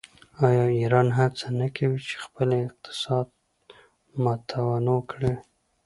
آیا 0.45 0.63
ایران 0.79 1.07
هڅه 1.17 1.45
نه 1.59 1.67
کوي 1.75 1.99
چې 2.07 2.15
خپل 2.25 2.47
اقتصاد 2.65 3.27
متنوع 4.23 5.01
کړي؟ 5.11 5.33